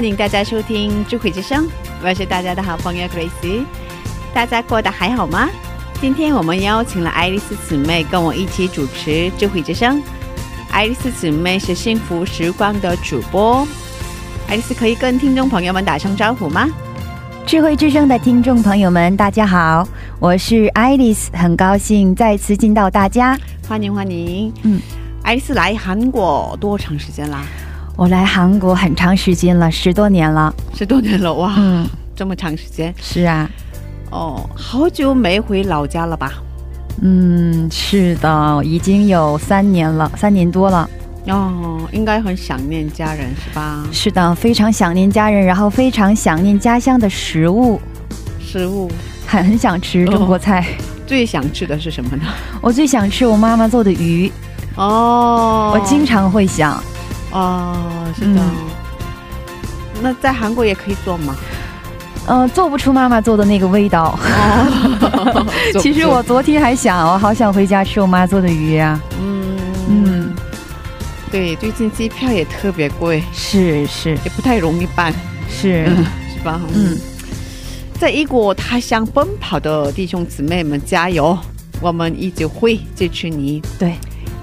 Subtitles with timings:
[0.00, 1.68] 欢迎大家收听智慧之声，
[2.02, 3.62] 我是大家的好朋友 Grace。
[4.32, 5.46] 大家过得还好吗？
[6.00, 10.02] 今天我们邀请了爱丽丝姊妹跟我一起主持智慧之声。
[10.70, 13.68] 爱丽丝姊妹是幸福时光的主播，
[14.48, 16.66] 爱丽丝可以跟听众朋友们打声招呼吗？
[17.44, 19.86] 智慧之声的听众朋友们，大家好，
[20.18, 23.38] 我是爱丽丝，很高兴再次见到大家。
[23.68, 24.50] 欢迎欢迎。
[24.62, 24.80] 嗯，
[25.24, 27.44] 爱丽丝来韩国多长时间啦？
[28.00, 30.54] 我来韩国很长时间了，十多年了。
[30.74, 33.46] 十多年了哇，嗯，这么长时间是啊，
[34.10, 36.32] 哦，好久没回老家了吧？
[37.02, 40.88] 嗯，是的，已经有三年了，三年多了。
[41.26, 43.86] 哦，应该很想念家人是吧？
[43.92, 47.78] 是的，非常想念家人，然后非常想念家乡的食物，
[48.40, 48.90] 食物
[49.26, 50.66] 很很想吃中国菜。
[51.06, 52.22] 最想吃的是什么呢？
[52.62, 54.32] 我最想吃我妈妈做的鱼，
[54.76, 56.82] 哦，我经常会想。
[57.30, 58.40] 哦，是的。
[58.40, 58.54] 嗯。
[60.02, 61.34] 那在韩国也可以做吗？
[62.26, 64.18] 呃，做不出妈妈做的那个味道。
[64.22, 65.46] 哦。
[65.80, 69.56] 其实我昨天还想，我好想回家吃我妈做的鱼呀、嗯。
[69.88, 70.34] 嗯，
[71.30, 74.10] 对，最近机票也特别贵，是是。
[74.24, 75.12] 也不太容易办，
[75.48, 75.86] 是，
[76.32, 76.60] 是吧？
[76.74, 76.96] 嗯，
[77.98, 81.36] 在异国他乡奔跑的弟兄姊妹们加油！
[81.82, 83.94] 我们一直会支持你，对，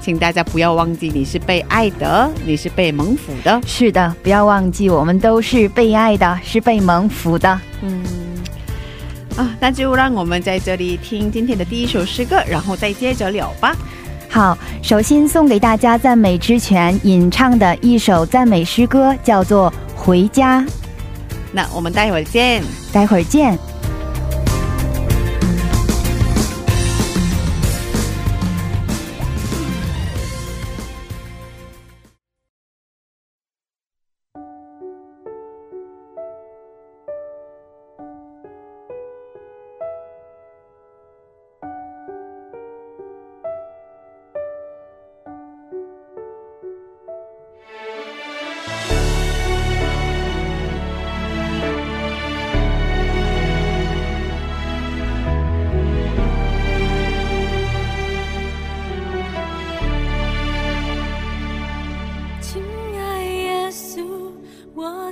[0.07, 3.61] 请大家不要忘记，你是被爱的，你是被蒙福的。
[3.67, 7.59] 是的，不要忘记，我们都是被爱的，是被蒙福的。
[7.81, 8.01] 嗯，
[9.35, 13.75] 啊，那就让我们在这里听今天的第一首诗歌，然后再接着聊吧。
[14.29, 20.61] 好，首先送给大家赞美之泉吟唱的一首赞美诗歌，叫做《回家》。
[21.51, 22.63] 那我们待会儿见。
[22.93, 23.59] 待会儿见。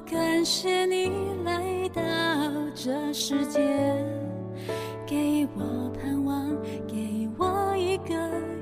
[0.06, 1.10] 感谢你
[1.44, 2.02] 来到
[2.76, 3.60] 这世界，
[5.06, 6.48] 给我盼望，
[6.88, 8.14] 给我一个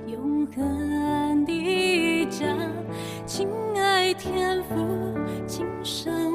[0.07, 2.45] 永恒的家。
[3.25, 4.75] 亲爱天父，
[5.45, 6.32] 今生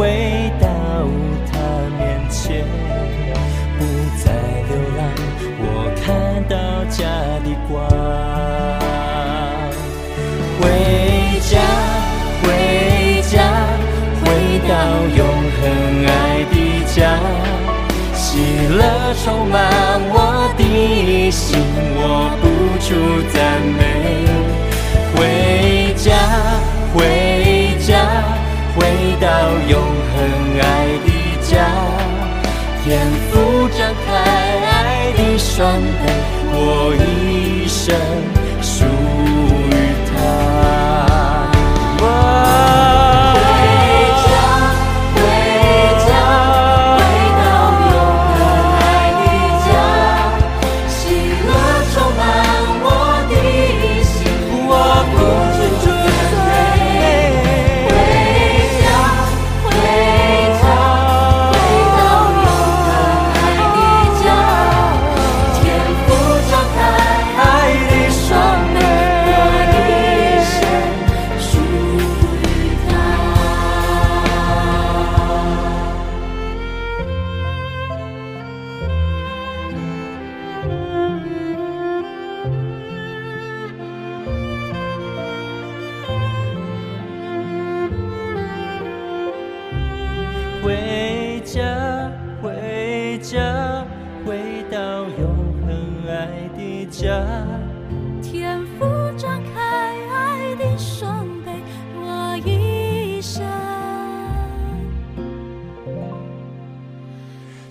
[0.00, 0.66] 回到
[1.52, 1.58] 他
[1.98, 2.00] 面
[2.30, 2.64] 前，
[3.78, 3.84] 不
[4.16, 4.32] 再
[4.66, 4.98] 流浪，
[5.60, 5.62] 我
[6.00, 6.08] 看
[6.48, 6.56] 到
[6.88, 7.04] 家
[7.44, 7.76] 的光。
[10.58, 10.64] 回
[11.50, 11.52] 家，
[12.42, 12.48] 回
[13.28, 13.36] 家，
[14.24, 14.26] 回
[14.66, 14.72] 到
[15.18, 15.20] 永
[15.60, 15.62] 恒
[16.06, 16.08] 爱
[16.48, 16.56] 的
[16.86, 16.98] 家，
[18.14, 18.24] 喜
[18.70, 18.80] 乐
[19.22, 19.60] 充满
[20.08, 20.16] 我
[20.56, 21.58] 的心，
[21.98, 22.00] 我
[22.40, 22.48] 不
[22.80, 22.88] 住
[23.34, 23.38] 赞
[23.76, 23.78] 美。
[25.14, 25.20] 回
[25.94, 26.08] 家，
[26.94, 27.92] 回家，
[28.78, 28.80] 回
[29.20, 29.28] 到
[29.68, 29.78] 永
[35.62, 35.99] 爱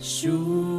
[0.02, 0.79] 属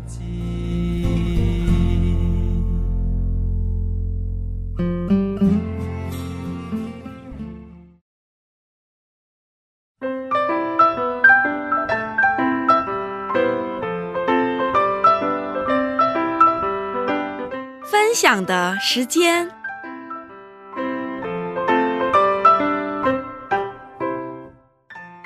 [18.31, 19.45] 分享的时间。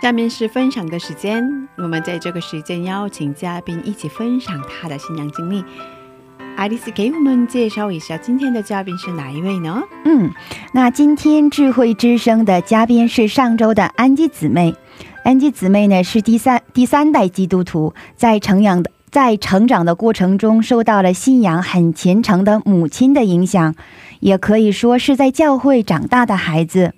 [0.02, 5.64] 下面是分享的时间，我们在这个时间邀请嘉宾一起分享他的新娘经历。
[6.56, 9.84] 爱丽丝给我们介绍一下今天的嘉宾是哪一位呢？
[10.06, 10.32] 嗯，
[10.74, 14.74] 那今天智慧之声的嘉宾是上周的安吉姊妹。
[15.24, 23.74] 安吉姊妹呢是第三第三代基督徒，在成阳的在成长的过程中受到了信仰很虔诚的母亲的影响，
[24.20, 26.94] 也可以说是在教会长大的孩子。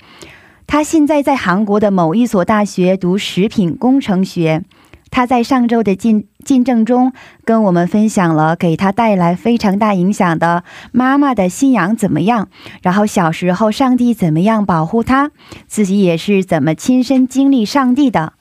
[0.66, 4.64] 他现在在韩国的某一所大学读食品工程学。
[5.12, 7.14] 他在上周的进进证中
[7.46, 12.50] 跟我们分享了给他带来非常大影响的妈妈的信仰怎么样，
[12.82, 15.30] 然后小时候上帝怎么样保护他，
[15.68, 18.34] 自己也是怎么亲身经历上帝的。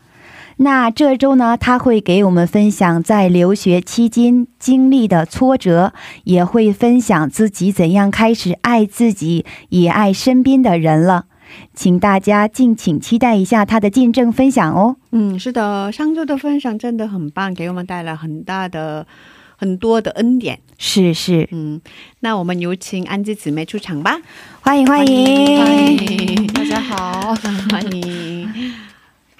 [0.58, 5.92] 那这周呢，他会给我们分享在留学期间经历的挫折，
[6.24, 11.26] 也会分享自己怎样开始爱自己，也爱身边的人了。
[11.74, 14.96] 请大家敬请期待一下他的见证分享哦。
[15.12, 19.06] 嗯，是的，上周的分享真的很棒，给我们带来很大的、
[19.56, 20.58] 很多的恩典。
[20.78, 21.80] 是是，嗯，
[22.20, 24.18] 那我们有请安吉姊妹出场吧。
[24.60, 27.34] 欢迎欢迎欢迎大家好，
[27.70, 28.48] 欢迎，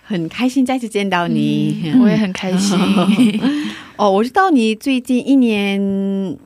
[0.06, 1.92] 很开心再次见到你。
[2.00, 2.78] 我也很开心。
[3.98, 6.38] 哦，我知道你最近一年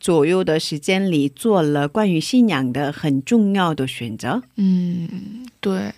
[0.00, 4.42] 左右的时间里做了关于信仰的很重要的选择。
[4.56, 5.92] 嗯，对，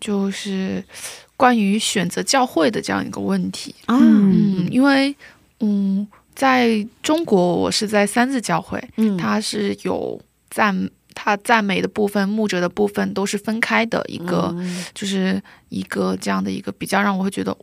[0.00, 0.84] 就是
[1.36, 3.74] 关于选择教会的这样一个问题。
[3.86, 5.14] 啊，嗯，因为
[5.58, 10.20] 嗯，在中国我是在三字教会，嗯它是有
[10.50, 10.88] 赞。
[11.14, 17.56] 它赞美的部分、牧者的部分都是分开的一个，嗯就是一个这样的一个比较让我会觉得，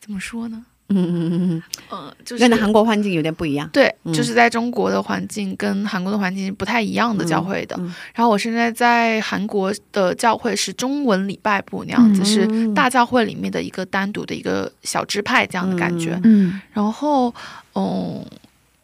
[0.00, 0.64] 怎么说呢？
[0.90, 3.66] 嗯嗯嗯嗯，呃，就是跟韩国环境有点不一样。
[3.72, 7.74] 对，嗯就是在中国的环境跟韩国的环境不太一样的教会的。
[7.78, 16.20] 嗯嗯然后我现在在韩国的教会是中文礼拜部那样子，嗯是大教会里面的一个单独的一个小支派这样的感觉。
[16.22, 17.34] 嗯然后，
[17.74, 18.22] 嗯，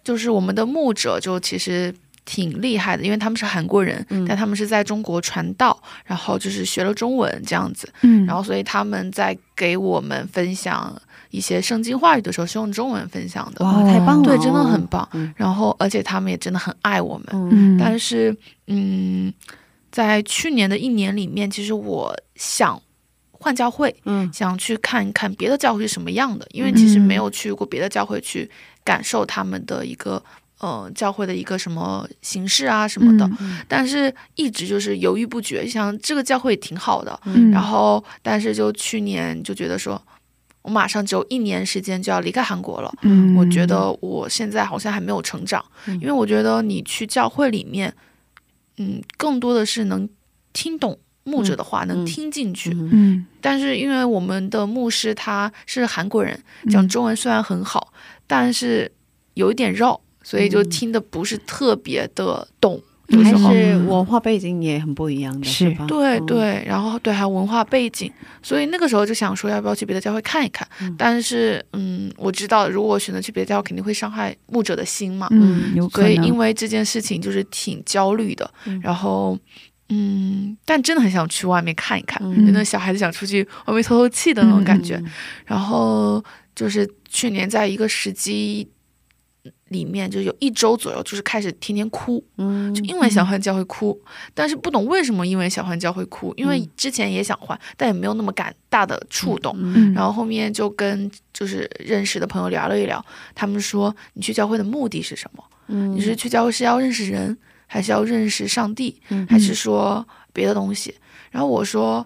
[0.03, 1.95] 就是我们的牧者就其实。
[2.25, 10.97] 挺厉害的，因为他们是韩国人，嗯但他们是在中国传道，然后就是学了中文这样子，嗯，然后所以他们在给我们分享
[11.31, 13.65] 一些圣经话语的时候是用中文分享的。
[13.65, 14.25] 哇，太棒了！
[14.25, 15.09] 对，真的很棒。
[15.13, 17.27] 嗯然后，而且他们也真的很爱我们。
[17.33, 18.37] 嗯嗯，但是，
[18.67, 19.33] 嗯，
[19.91, 22.81] 在去年的一年里面，其实我想
[23.33, 28.51] 换教会，嗯想去看一看别的教会是什么样的，因为其实没有去过别的教会去
[28.85, 30.23] 感受他们的一个
[30.61, 33.29] 呃教会的一个什么形式啊什么的。
[33.41, 40.01] 嗯但是一直就是犹豫不决，想这个教会挺好的，嗯然后但是就去年就觉得说。
[40.63, 47.91] 我马上只有一年时间就要离开韩国了，嗯我觉得我现在好像还没有成长，嗯因为我觉得你去教会里面，
[48.77, 50.07] 嗯，更多的是能
[50.53, 52.69] 听懂牧者的话，能嗯听进去。
[52.75, 56.39] 嗯嗯但是因为我们的牧师他是韩国人，
[56.69, 57.95] 讲中文虽然很好，
[58.27, 58.93] 但是
[59.33, 62.81] 有一点绕，所以就嗯听的不是特别的懂。
[63.09, 65.85] 有还时候是文化背景也很不一样的，是是吧？
[65.85, 68.09] 嗯，对对，然后对还有文化背景，
[68.41, 70.65] 所以那个时候就想说要不要去别的教会看一看。
[70.81, 75.27] 嗯但是嗯，我知道如果我选择去别的教会，肯定会伤害牧者的心嘛。
[75.33, 79.37] 嗯，有，所以因为这件事情就是挺焦虑的，嗯然后
[79.89, 84.95] 嗯，但真的很想去外面看一看，嗯就那小孩子想出去外面透透气的那种感觉。
[84.95, 85.07] 嗯
[85.47, 86.23] 然后
[86.55, 88.69] 就是去年在一个时机
[89.71, 93.99] 里面，就有一周左右，就是开始天天哭，嗯，就因为想换教会哭，
[94.35, 99.55] 但是不懂为什么因为想换教会哭，因为嗯之前也想换，但也没有那么感大的触动。
[99.59, 105.45] 嗯然后后面就跟就是认识的朋友聊了一聊，他们说你去教会的目的是什么？
[105.69, 105.95] 嗯。
[105.97, 107.37] 你是去教会是要认识人，
[107.67, 109.27] 还是要认识上帝，嗯。
[109.29, 110.95] 还是说别的东西？
[111.31, 112.05] 然后我说，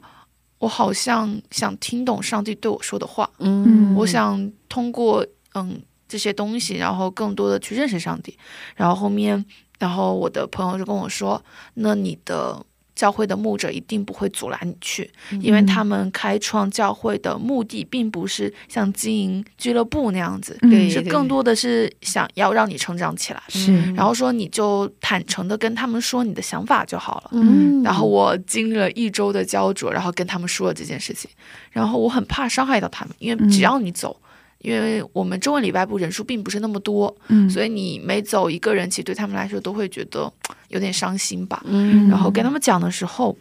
[0.59, 5.81] 我好像想听懂上帝对我说的话，嗯，我想通过嗯
[6.15, 8.39] 这些东西，然后更多的去认识上帝。
[8.77, 9.45] 然后后面，
[9.81, 11.43] 然后我的朋友就跟我说，
[11.75, 12.65] 那你的。
[12.95, 23.43] 教会的牧者一定不会阻拦你去，因为他们开创教会的目的并不是像经营俱乐部那样子，嗯是更多的是想要让你成长起来。
[23.49, 27.31] 是然后说你就坦诚的跟他们说你的想法就好了。
[27.33, 31.29] 嗯，然后我经历了一周的焦灼，然后跟他们说了这件事情，
[31.73, 34.17] 然后我很怕伤害到他们，因为只要你走，
[34.65, 40.33] 因为我们中文礼拜部人数并不是那么多，嗯，所以你每走一个人，其实对他们来说都会觉得
[40.69, 41.63] 有点伤心吧。
[41.67, 43.37] 嗯，然后跟他们讲的时候，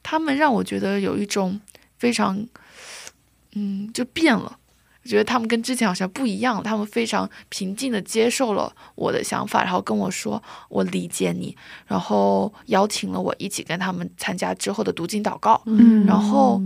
[0.00, 1.60] 他们让我觉得有一种
[1.98, 2.46] 非常，
[3.56, 4.56] 嗯，就变了。
[5.02, 15.60] 我觉得他们跟之前好像不一样，他们非常平静的接受了我的想法，然后跟我说我理解你，然后邀请了我一起跟他们参加之后的读经祷告。
[15.64, 16.62] 嗯然后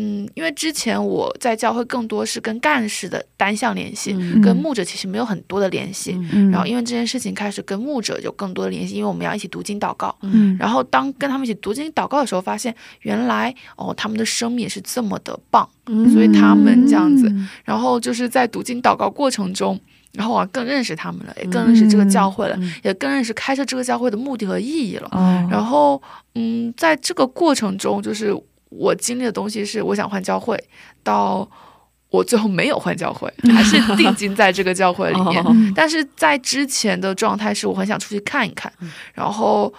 [0.00, 6.18] 嗯，因为之前我在教会更多是跟干事的单向联系，嗯跟牧者其实没有很多的联系。
[6.32, 10.14] 嗯，然后因为这件事情开始跟牧者有更多的联系，因为我们要一起读经祷告。
[10.22, 17.28] 嗯，然后当跟他们一起读经祷告的时候，发现原来哦，他们的生命也是这么的棒，嗯所以他们这样子。
[17.28, 19.78] 嗯然后就是在读经祷告过程中，
[20.12, 25.08] 然后我更认识他们了，也更认识这个教会了，嗯也更认识开设这个教会的目的和意义了。
[25.12, 26.00] 哦，然后
[26.34, 28.34] 嗯，在这个过程中，就是
[28.70, 30.58] 我经历的东西是我想换教会，
[31.02, 31.48] 到
[32.08, 35.42] 我最后没有换教会， 还是定睛在这个教会里面。
[35.44, 39.72] 哦但是在之前的状态是我很想出去看一看，嗯然后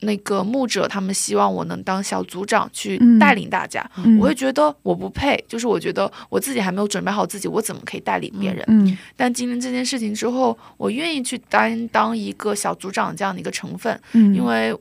[0.00, 8.64] 那个牧者他们希望我能当小组长去嗯带领大家，嗯我会觉得我不配，就是我觉得我自己还没有准备好自己，我怎么可以带领别人？
[8.68, 14.72] 嗯但经历这件事情之后，我愿意去担当一个小组长这样的一个成分，嗯，因为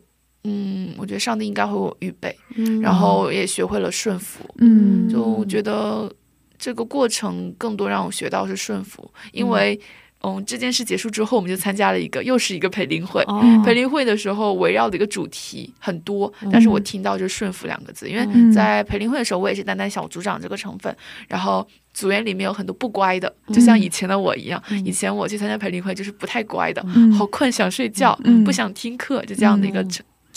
[0.48, 2.82] 嗯，我觉得上帝应该会我预备，嗯。
[2.82, 4.44] 然后也学会了顺服。
[4.60, 5.10] 嗯。
[5.10, 6.12] 就我觉得
[6.58, 9.80] 这个过程更多让我学到是顺服，因为
[10.24, 13.22] 嗯这件事结束之后，我们就参加了一个又是一个培灵会。
[13.27, 13.42] 哦。
[13.63, 18.25] 培灵会的时候，围绕的一个主题很多，但是我听到就是顺服两个字，因为。
[18.34, 20.96] 嗯在培灵会的时候，我也是担当小组长这个成分，
[21.27, 27.12] 然后组员里面有很多不乖的，就像以前的我一样，以前我去参加培灵会就是不太乖的，嗯。
[27.12, 28.44] 好困想睡觉，嗯。
[28.44, 29.84] 不想听课，就这样的一个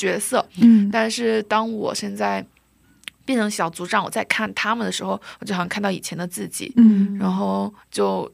[0.00, 0.47] 角角色。
[0.61, 0.88] 嗯。
[0.90, 2.45] 但是当我现在
[3.25, 7.16] 变成小组长，我在看他们的时候，我就好像看到以前的自己，嗯。
[7.19, 8.30] 然后就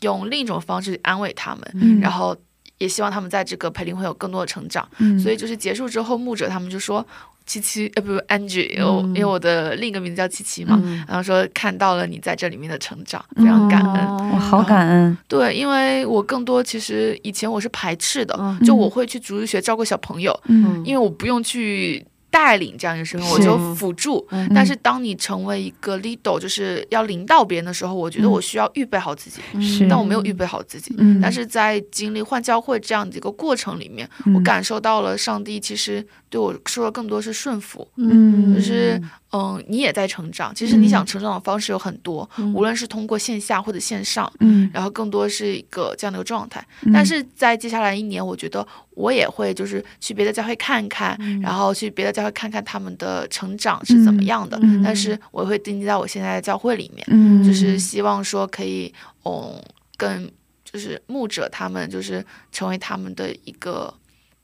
[0.00, 2.00] 用另一种方式安慰他们，嗯。
[2.00, 2.36] 然后
[2.78, 4.88] 也希望他们在这个培林会有更多的成长。
[4.98, 7.06] 嗯所以就是结束之后，牧者他们就说。
[7.50, 14.06] 七七，呃，不不，Angie，因为我嗯因为我的另一个名字叫七七嘛，嗯然后说看到了你在这里面的成长，非常感恩。
[14.06, 24.26] 哦我好感恩，对，因为我更多其实以前我是排斥的，嗯就我会去逐日学照顾小朋友，嗯因为我不用去带领这样一个身份，我就辅助。
[24.30, 24.50] 嗯。
[24.54, 29.86] 但是当你成为一个 leader，就是要领导别人的时候，我觉得我需要预备好自己，是。
[29.88, 30.94] 但我没有预备好自己。
[30.98, 31.20] 嗯。
[31.20, 34.34] 但是在经历换教会这样的一个过程里面，嗯。
[34.34, 38.54] 我感受到了上帝其实对我说的更多是顺服，嗯。
[38.54, 39.00] 就是
[39.32, 40.54] 嗯，你也在成长。
[40.54, 44.70] 其实你想成长的方式有很多，无论是通过线下或者线上，嗯。
[44.72, 46.66] 然后更多是一个这样的一个状态。
[46.82, 46.92] 嗯。
[46.92, 51.40] 但是在接下来一年，我觉得我也会就是去别的教会看看，嗯。
[51.40, 54.58] 然后去别的教会看看他们的成长是怎么样的。
[54.82, 57.42] 但是我会定睛在我现在的教会里面，嗯。
[57.44, 58.92] 就是希望说可以，
[59.24, 59.62] 嗯，
[59.96, 60.30] 跟
[60.64, 63.92] 就是牧者他们就是成为他们的一个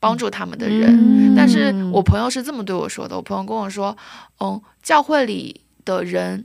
[0.04, 0.90] 帮助他们的人。
[0.92, 3.96] 嗯但是我朋友是这么对我说的，我朋友跟我说，
[4.40, 6.44] 嗯，教会里的人。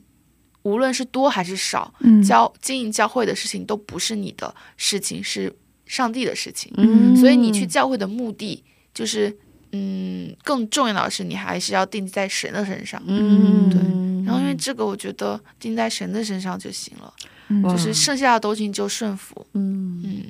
[0.64, 5.52] 无论是多还是少，嗯教经营教会的事情都不是你的事情，是
[5.86, 6.72] 上帝的事情。
[6.76, 8.62] 嗯所以你去教会的目的
[8.94, 9.36] 就是，
[9.72, 13.02] 嗯，更重要的是你还是要定在神的身上。
[13.08, 13.80] 嗯对
[14.26, 17.14] 然后因为这个，我觉得定在神的身上就行了，
[17.48, 19.48] 嗯就是剩下的东西你就顺服。
[19.54, 20.24] 嗯，嗯，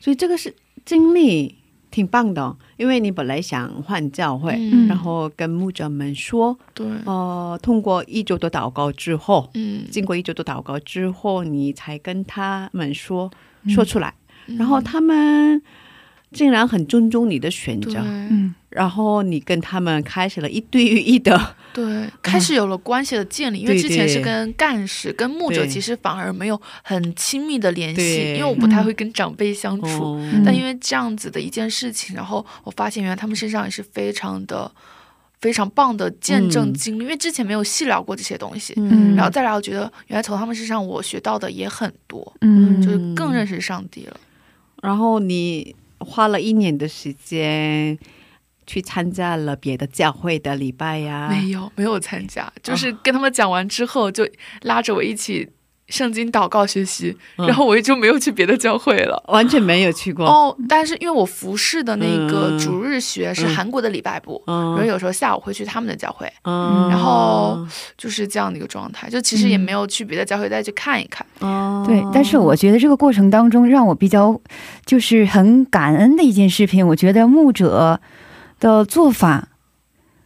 [0.00, 0.52] 所以这个是
[0.84, 1.56] 经历
[1.90, 4.86] 挺棒的，因为你本来想换教会，嗯。
[4.88, 13.30] 然后跟牧者们说，对，呃，通过一周的祷告之后，嗯，经过一周的祷告之后，你才跟他们说
[13.62, 13.70] 嗯。
[13.70, 14.14] 说出来，
[14.46, 15.60] 然后他们
[16.32, 21.38] 竟然很尊重你的选择，嗯然后你跟他们开始了一对一的，
[21.72, 29.86] 对， 开始有了关系的建立，因为之前是跟干事、跟牧者其实反而没有很亲密的联系，因为我不太会跟长辈相处。
[30.14, 34.70] 哦但因为这样子的一件事情，然后我发现原来他们身上也是非常的、
[35.40, 36.74] 非常棒的见证嗯。
[36.74, 38.74] 经历，因为之前没有细聊过这些东西。
[38.76, 39.14] 嗯。
[39.16, 42.80] 然后再来，我觉得原来从他们身上我学到的也很多，嗯。
[42.82, 44.16] 就是更认识上帝了。
[44.82, 47.98] 然后你花了一年的时间
[48.68, 54.28] 去参加了别的教会的礼拜呀，没有，没有参加，就是跟他们讲完之后，就
[54.62, 55.48] 拉着我一起
[55.88, 57.46] 圣经祷告学习，嗯。
[57.46, 59.24] 然后我也就没有去别的教会了。
[59.28, 60.26] 完全没有去过。
[60.26, 62.58] 哦，但是因为我服侍的那个嗯。
[62.58, 63.56] 主日学是嗯。
[63.56, 64.72] 韩国的礼拜部，嗯。
[64.72, 66.90] 然后有时候下午会去他们的教会，嗯。
[66.90, 71.26] 然后就是这样的一个状态，就其实也没有去别的教会再去看一看。
[71.38, 71.82] 哦。
[71.86, 74.38] 对，但是我觉得这个过程当中让我比较
[74.84, 77.98] 就是很感恩的一件事情，我觉得牧者
[78.60, 79.48] 的做法，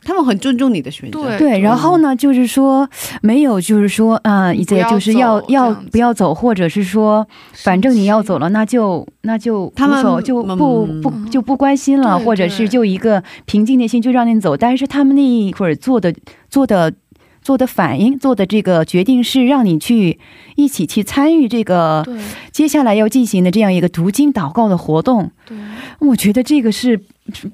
[0.04, 1.22] 他们很尊重你的选择。
[1.22, 2.88] 对对，然后呢，就是说
[3.20, 10.58] 没有，就是说，嗯，一姐就是要要不要走，或者是说，反正你要走了，那就那就他们就嗯。
[10.58, 14.56] 不不就不关心了，或者是就一个平静的心就让你走。
[14.56, 16.14] 但是他们那一会儿做的
[16.50, 16.92] 做的
[17.42, 20.18] 做的反应，做的这个决定是让你去
[20.56, 22.06] 一起去参与这个
[22.50, 25.30] 接下来要进行的这样一个读经祷告的活动。
[25.44, 25.56] 对，
[25.98, 26.98] 我觉得这个是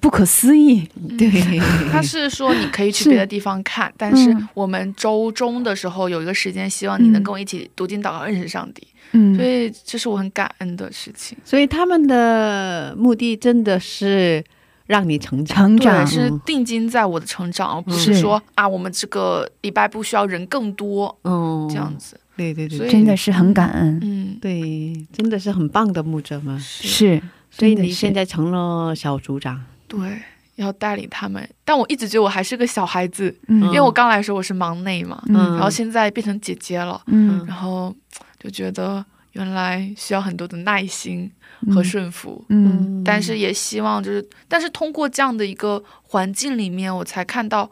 [0.00, 0.86] 不可思议。
[1.18, 1.30] 对，
[1.90, 8.86] 他是说你可以去别的地方看，但是嗯我们周中的时候有一个时间，希望你能跟我一起读经祷告，认识上帝。
[9.10, 11.38] 所嗯以这是我很感恩的事情。
[11.42, 14.44] 所以他们的目的真的是
[14.88, 15.56] 让你成长。
[15.56, 18.20] 成长，是定睛在我的成长，而不是是。
[18.20, 21.16] 说啊，我们这个礼拜不需要人更多。
[21.22, 22.18] 嗯，这样子。
[22.36, 24.00] 对对对，所以真的是很感恩。
[24.02, 26.58] 嗯，对，真的是很棒的牧者们。
[26.58, 26.88] 是。
[26.88, 29.98] 是，所以你现在成了小组长，对，
[30.54, 31.48] 要带领他们。
[31.64, 33.62] 但我一直觉得我还是个小孩子，嗯。
[33.64, 35.34] 因为我刚来的时候我是忙内嘛，嗯。
[35.54, 37.44] 然后现在变成姐姐了，嗯。
[37.46, 37.94] 然后
[38.38, 41.30] 就觉得原来需要很多的耐心
[41.72, 42.44] 和顺服。
[42.48, 47.70] 嗯但是也希望就是，但是通过这样的一个环境里面，我才看到，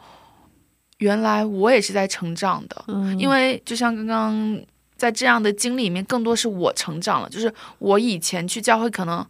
[0.97, 2.85] 原来我也是在成长的。
[2.87, 4.61] 嗯因为就像刚刚
[4.95, 9.25] 在这样的经历里面，更多是我成长了，就是我以前去教会可能，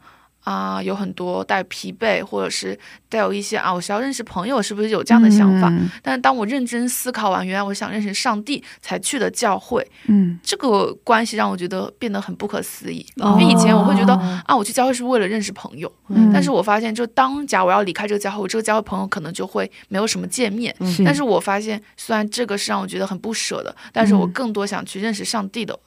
[0.47, 2.79] 啊、有很多带疲惫，或者是
[3.09, 5.67] 带有一些啊，我需要认识朋友，是不是有这样的想法？
[5.69, 13.05] 嗯但是当我认真思考完，原来我想认识上帝才去的教会，嗯，这个关系让我觉得变得很不可思议。
[13.17, 20.73] 哦因为以前我会觉得哦啊，我去教会是为了认识朋友，嗯但是我发现，就当假如我要离开这个教会，我这个教会朋友可能就会没有什么见面。
[20.85, 25.77] 是但是我发现，虽然这个是让我觉得很不舍的，但是我嗯更多想去认识上帝的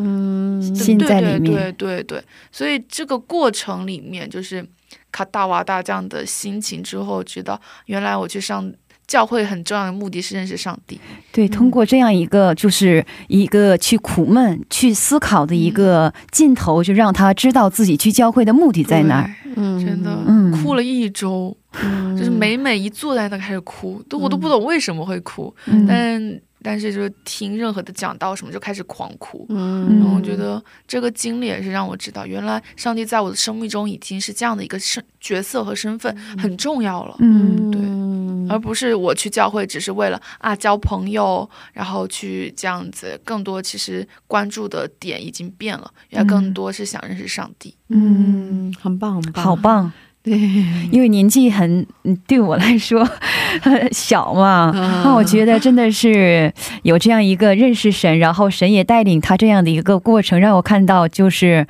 [0.00, 2.02] 嗯心在里面，对对对。
[2.02, 4.66] 对，所以这个过程里面，就是
[5.12, 8.72] 卡大娃大这样的心情之后，知道原来我去上
[9.06, 11.00] 教会很重要的目的是认识上帝。
[11.32, 19.30] 对，通过这样一个就是一个去苦闷、去思考的一个劲头，就让他知道自己去教会的目的在哪儿。
[19.56, 20.62] 嗯真的、嗯。
[20.62, 22.16] 哭了一周，嗯。
[22.16, 25.86] 就是每每一坐在那开始哭，都我都不懂为什么会哭，嗯。
[25.88, 29.46] 但但是就是听任何的讲道什么就开始狂哭。
[29.48, 37.16] 嗯然后我觉得这个经历也是让我知道，原来上帝在我的生命中已经是这样的一个身角色和身份很重要了。
[37.20, 47.72] 嗯对嗯而不是我去教会只是为了啊交朋友，然后去这样子，更多其实关注的点已经变了，原来更多是想认识上帝。
[47.88, 49.92] 嗯，很棒很棒，好，棒！
[50.22, 50.36] 对，
[50.92, 53.08] 因为年纪很，嗯对我来说
[53.90, 55.02] 小嘛，啊。
[55.04, 56.52] 那我觉得真的是
[56.82, 61.66] 有这样一个认识神，然后神也带领他这样的一个过程，让我看到就是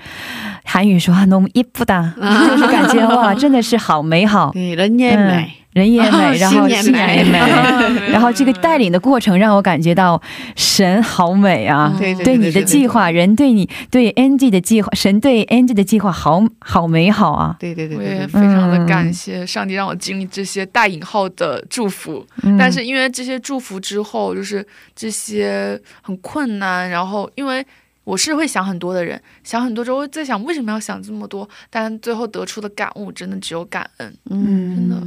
[0.69, 8.11] 韩语说너무이쁘다，就是 感觉哇，真的是好美好，对，人也美，人也美，然后心也信仰也美美。
[8.11, 10.21] 然后这个带领的过程让我感觉到
[10.55, 11.93] 神好美啊！
[11.97, 17.55] 对对对你的计划，人对你对 Angie 的计划，神对 Angie 的计划好好美好啊！
[17.59, 24.65] 对对对我也对对，非常的感谢上帝让我经历这些带引号的祝福，嗯但是因为这些祝福之后，就是
[24.95, 27.65] 这些很困难，然后因为
[28.04, 34.16] 我是会想很多的人，想很多之后在想为什么要想这么多，但最后得出的感悟真的只有感恩。
[34.30, 35.06] 嗯，真的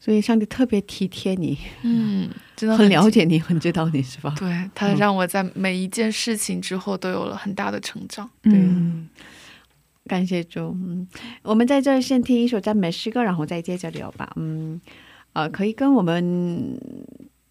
[0.00, 4.34] 所以上帝特别体贴你，嗯，真的很了解你，很知道你是吧？
[4.36, 8.28] 对他让我在每一件事情之后都有了很大的成长。
[8.42, 9.08] 对嗯，
[10.06, 10.76] 感谢主。
[10.84, 11.06] 嗯，
[11.42, 14.32] 我们在这儿先听一首赞美诗歌，然后再接着聊吧。
[14.34, 14.80] 嗯，
[15.34, 16.76] 呃，可以跟我们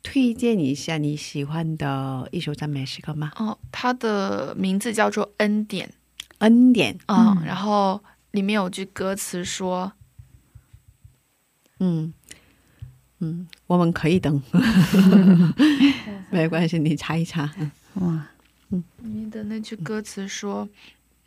[0.04, 3.32] 推荐一下你喜欢的一首赞美诗歌吗？
[3.36, 5.94] 哦，它的名字叫做恩典。
[6.40, 6.98] 恩典。
[7.06, 7.46] 啊、嗯。
[7.46, 9.94] 然后里面有句歌词说，
[11.80, 12.14] 嗯。
[13.24, 14.42] 嗯，我们可以等，
[16.32, 17.44] 没关系，你查一查。
[17.94, 18.28] 哇。
[18.72, 18.84] 嗯。
[18.84, 20.68] 哇，你的那句歌词说，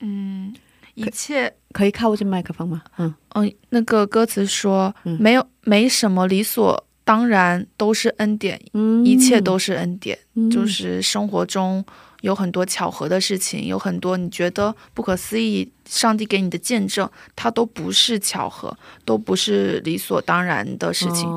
[0.01, 0.53] 嗯，
[0.95, 2.83] 一切，可以靠近麦克风吗？
[2.97, 3.15] 嗯。
[3.35, 5.17] 嗯、那个歌词说，嗯。
[5.21, 9.05] 没有没什么理所当然，都是恩典，嗯。
[9.05, 10.19] 一切都是恩典。
[10.35, 10.51] 嗯。
[10.51, 11.85] 就是生活中
[12.23, 21.29] 有很多巧合的事情，有很多你觉得不可思议，上帝给你的见证，它都不是巧合，都不是理所当然的事情，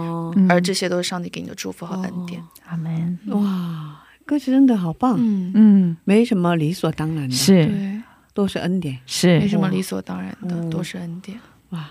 [0.49, 2.41] 而这些都是上帝给你的祝福和恩典。
[2.67, 3.19] 阿门。
[3.27, 8.01] 哇，歌词真的好棒，嗯，嗯，没什么理所当然的，是，
[8.33, 8.97] 都是恩典。
[9.05, 9.39] 是。
[9.39, 10.69] 没，什么理所当然的，哦。
[10.71, 11.37] 都是恩典。
[11.71, 11.89] 哇，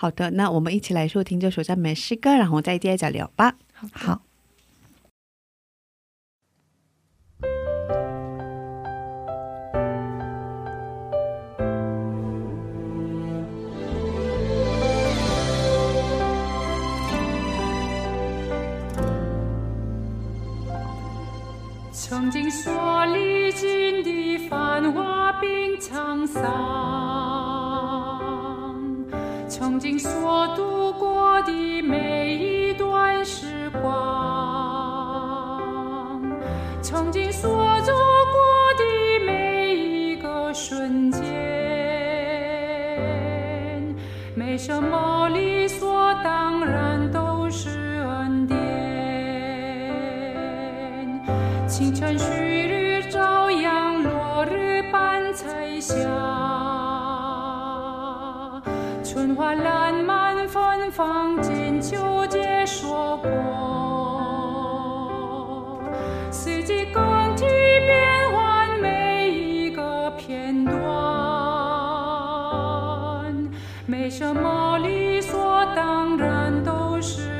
[0.00, 3.56] 好的，那我们一起来收听这首赞美诗歌，然后再接着聊吧。
[3.92, 4.22] 好。
[21.92, 27.49] 曾经所历经的繁华并沧桑，
[29.50, 33.90] 曾经所度过的每一段时光，
[36.80, 38.84] 曾经所走过的
[39.26, 41.20] 每一个瞬间，
[44.36, 47.68] 没什么理所当然，都是
[48.06, 48.56] 恩典。
[51.66, 55.96] 清晨旭日照阳，落日伴彩霞，
[59.34, 63.28] 花烂漫芬芳，金秋节说过，
[66.30, 67.02] 四季更
[67.36, 70.74] 替变换每一个片段，
[73.86, 77.39] 没什么理所当然，都是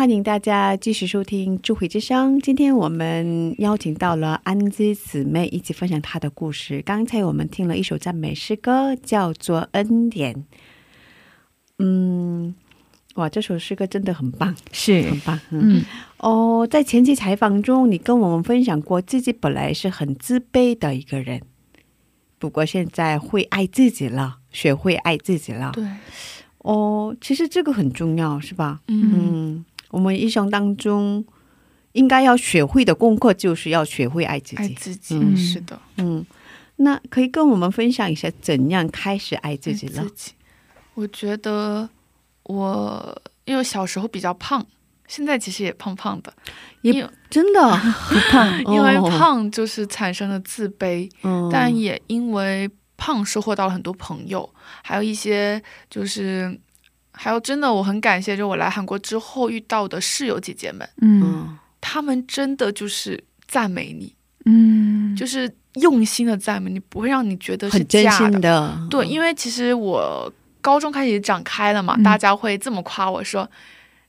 [0.00, 2.38] 欢迎大家继续收听《智慧之声》。
[2.40, 6.80] 今天我们邀请到了安之姊妹一起分享她的故事。
[6.86, 10.34] 刚才我们听了一首赞美诗歌，叫做《恩典》。
[11.80, 12.54] 嗯，
[13.16, 15.38] 哇，这首诗歌真的很棒，是很棒。
[15.50, 15.84] 嗯嗯
[16.16, 21.42] 哦，在前期采访中，你跟我们分享过自己本来是很自卑的一个人，
[22.38, 25.72] 不过现在会爱自己了，学会爱自己了。
[25.74, 25.84] 对，
[26.60, 28.80] 哦，其实这个很重要，是吧？
[28.88, 31.24] 嗯嗯，我们一生当中
[31.92, 34.56] 应该要学会的功课，就是要学会爱自己。
[34.56, 36.24] 爱自己、嗯是的，嗯，
[36.76, 40.10] 那可以跟我们分享一下怎样开始爱自己了自？
[40.10, 40.32] 己。
[40.94, 41.88] 我觉得
[42.44, 44.64] 我因为小时候比较胖，
[45.08, 46.32] 现在其实也胖胖的，
[46.82, 46.92] 也
[47.28, 47.60] 真的，
[48.08, 54.48] 不胖，因为哦胖就是产生了自卑，嗯但也因为胖收获到了很多朋友，
[54.82, 56.56] 还有一些就是。
[57.22, 64.14] 还有，真的我很感谢，就我来韩国之后遇到的室友姐姐们，嗯嗯她们真的就是赞美你，
[64.46, 68.30] 嗯，就是用心的赞美你，不会让你觉得是很真假的。
[68.30, 73.46] 心的，对，因为其实我高中开始长开了嘛，嗯大家会这么夸我说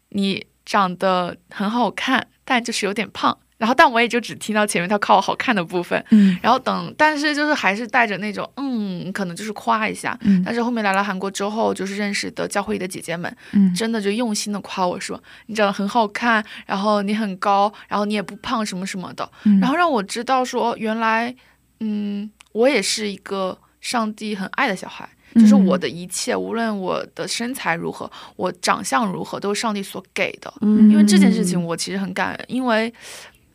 [0.10, 3.38] 你长得很好看，但就是有点胖。
[3.62, 6.36] 然后，但我也就只听到前面他夸我好看的部分，嗯。
[6.41, 10.17] 然后等，但是就是还是带着那种嗯，可能就是夸一下。
[10.21, 10.41] 嗯。
[10.43, 13.71] 但是后面来了韩国之后，就是认识的教会里的姐姐们，嗯。
[13.76, 19.60] 真的就用心的夸我说你长得很好看，然后你很高，然后你也不胖什么什么的，嗯。
[19.60, 21.36] 然后让我知道说原来
[21.82, 25.08] 嗯，我也是一个上帝很爱的小孩。
[25.36, 30.54] 就是我的一切，无论我的身材如何，我长相如何，都是上帝所给的。
[30.60, 30.91] 嗯。
[30.91, 32.93] 因为这件事情，我其实很感恩，因为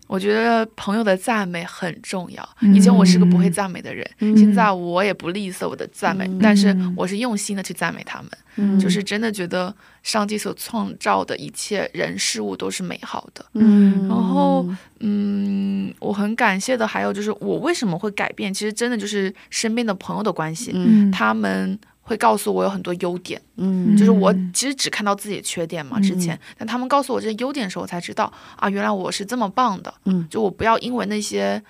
[0.07, 2.49] 我觉得朋友的赞美很重要。
[2.75, 13.45] 以前我是个不会赞美的人，嗯现在我也不吝啬我的赞美，嗯但是我是用心的去赞美他们，嗯就是真的觉得上帝所创造的一切人事物都是美好的。
[13.55, 14.66] 嗯，然后
[15.01, 23.40] 嗯，我很感谢的还有就是我为什么会改变，其实真的就是身边的朋友的关系，嗯他们会告诉我有很多优点。
[23.57, 29.92] 嗯就是我其实只看到自己的缺点嘛，嗯之前，但他们告诉我这些优点的时候，我才知道啊，原来我是这么棒的。
[30.05, 31.61] 嗯就我不要因为那些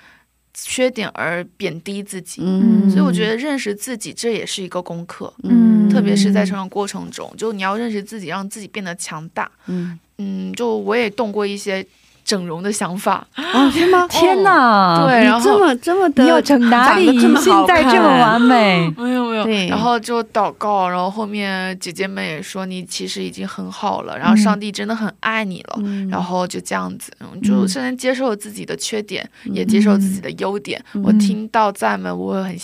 [0.53, 2.43] 缺点而贬低自己。
[2.45, 9.51] 嗯，所以我觉得认识自己这也是一个功课，嗯特别是在成长过程中，就你要认识自己，让自己变得强大。
[9.67, 11.87] 嗯嗯，就我也动过一些
[12.27, 14.05] 整容的想法，啊是吗？
[14.11, 17.07] 天哪，对，然后这么这么的，你要整哪里？
[17.21, 26.09] 这么现好在这么完美， 没有没有，然后就祷告，然后后面姐姐们也说你其实已经很好了，然后上帝真的很爱你了，嗯。
[26.09, 27.69] 然后就这样子，嗯就嗯。
[27.69, 30.83] 现在接受了自己的缺点，也接受自己的优点。
[30.95, 31.03] 嗯。
[31.05, 32.59] 我听到赞美，我会很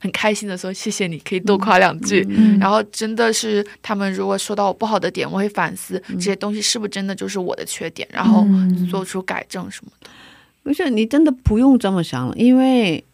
[0.00, 2.26] 很开心的说谢谢你，可以多夸两句。
[2.28, 2.58] 嗯。
[2.58, 6.18] 然后真的是他们如果说到我不好的点，我会反思嗯。
[6.18, 10.08] 这些东西是不是真的就是我的缺点，然后嗯做出改正什么的。
[10.62, 13.04] 不是你真的不用这么想了，因为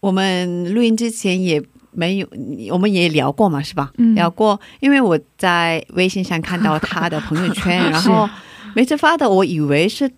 [0.00, 2.28] 我们录音之前也没有，
[2.70, 3.90] 我们也聊过嘛，是吧？
[3.98, 4.14] 嗯。
[4.14, 8.28] 聊过，因为我在微信上看到他的朋友圈， 然后
[8.74, 10.08] 每次发的，我以为是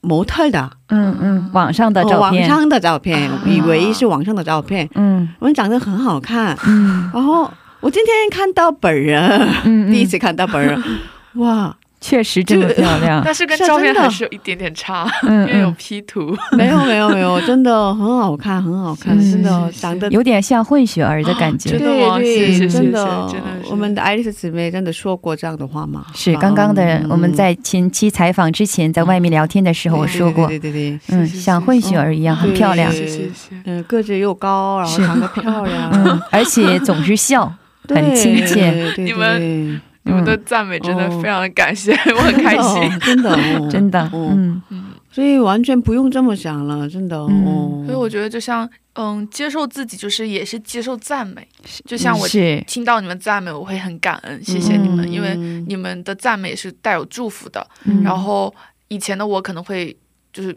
[0.00, 5.28] 模特的嗯嗯，网上的哦照片，网上的照片，啊以为是网上的照片，嗯。
[5.38, 7.08] 我们长得很好看，嗯。
[7.14, 10.82] 然后我今天看到本人，嗯，第一次看到本人，
[11.38, 16.36] 哇，确实真的漂亮，但是跟照片还是有一点点差，嗯因为有嗯，P 图。
[16.52, 21.82] 没有没有没有，真的很好看，很好看，真的长得有点像混血儿的感觉真。
[21.82, 26.06] 的吗对谢谢对，谢谢真的，真的是我们的爱丽丝姊妹真的说过这样的话吗？
[26.14, 32.90] 是刚刚的嗯我们在前期采访之前，在外面聊天的时候，我说过，对对对对，嗯，像混血儿一样，很漂亮。
[32.92, 33.56] 谢谢谢谢。
[33.64, 37.52] 嗯，个子又高，然后长得漂亮， 嗯，而且总是笑，
[37.88, 38.70] 很亲切。
[38.70, 41.20] 对对你们对你们的赞美真的哦。
[41.22, 43.00] 非常的感谢， 我很开心。
[43.00, 44.30] 真的哦真的， 哦。
[44.34, 44.62] 嗯。
[44.70, 47.44] 嗯，所以完全不用这么想了，真的嗯。
[47.44, 47.84] 哦。
[47.86, 51.46] 所以我觉得就像嗯，接受自己就是也是接受赞美，
[51.84, 52.26] 就像我，
[52.66, 55.36] 听到你们赞美，我会很感恩，谢谢你们，嗯因为
[55.68, 57.66] 你们的赞美是带有祝福的。
[57.84, 58.02] 嗯。
[58.02, 58.52] 然后
[58.88, 59.96] 以前的我可能会
[60.32, 60.56] 就是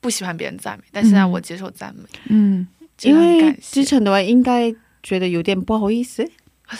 [0.00, 1.30] 不喜欢别人赞美，但现在嗯。
[1.32, 2.66] 我接受赞美，嗯。
[3.02, 3.82] 因为感谢。
[3.82, 4.70] 之前的话应该
[5.02, 6.22] 觉得有点不好意思，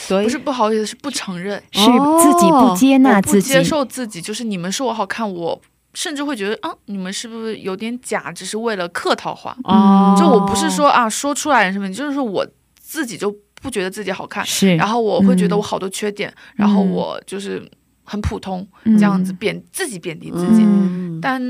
[0.09, 3.53] 对，不是不好意思，是不承认，是自己不接纳自己。
[3.53, 5.61] 接，受自己，就是你们说我好看，我
[5.95, 9.57] 甚至会觉得啊，你们是不是有点假，只是为了客套话？
[9.65, 12.47] 哦，就我不是说啊说出来什么，就是说我
[12.81, 15.59] 自己就不觉得自己好看，是，然后我会觉得嗯。
[15.59, 17.63] 我好多缺点，然后我就是
[18.11, 18.99] 很普通，嗯。
[18.99, 20.63] 这样子贬自己贬低自己。
[20.65, 21.41] 嗯，但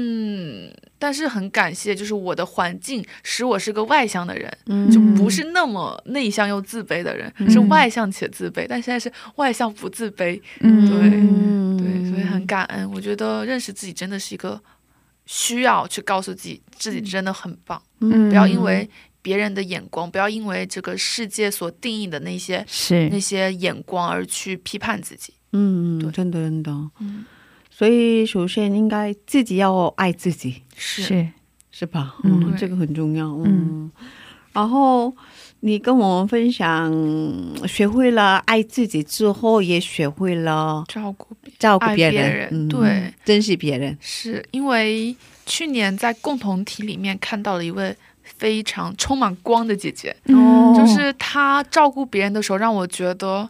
[0.98, 4.90] 但是很感谢，就是我的环境使我是个外向的人，嗯。
[4.90, 8.66] 就不是那么内向又自卑的人，是外向且自卑。
[8.68, 10.90] 但现在是外向不自卑，嗯。
[10.90, 11.76] 对嗯。
[11.78, 12.92] 对，所以很感恩。
[12.92, 14.60] 我觉得认识自己真的是一个
[15.24, 18.28] 需要去告诉自己，自己真的很棒，嗯。
[18.28, 18.86] 不要因为
[19.22, 23.08] 别人的眼光，不要因为这个世界所定义的那些是。
[23.08, 25.32] 那些眼光而去批判自己。
[25.52, 26.10] 嗯，对。
[26.10, 26.70] 真的真的。
[27.00, 27.24] 嗯，
[27.70, 31.02] 所以首先应该自己要爱自己，是。
[31.02, 31.28] 是。
[31.70, 32.16] 是吧？
[32.24, 32.54] 嗯。
[32.56, 33.28] 这个很重要。
[33.28, 33.44] 嗯。
[33.46, 33.90] 嗯，
[34.52, 35.14] 然后
[35.60, 36.92] 你跟我们分享，
[37.68, 43.96] 学会了爱自己之后，也学会了照顾别照顾别人，人嗯对，珍惜别人。
[44.00, 45.14] 是因为
[45.46, 53.48] 去年在共同体里面看到了一位非常充满光的姐姐，哦就是她照顾别人的时候，让我觉得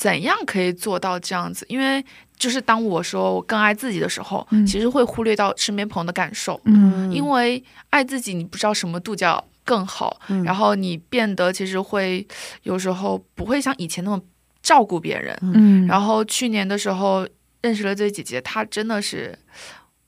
[0.00, 1.66] 怎样可以做到这样子？
[1.68, 2.02] 因为
[2.38, 12.26] 就是当我说我更爱自己的时候，嗯其实会忽略到身边朋友的感受，嗯因为爱自己，你不知道什么度叫更好，嗯然后你变得其实会
[12.62, 14.18] 有时候不会像以前那么
[14.62, 15.38] 照顾别人。
[15.42, 17.28] 嗯然后去年的时候
[17.60, 19.38] 认识了这位姐姐，她真的是，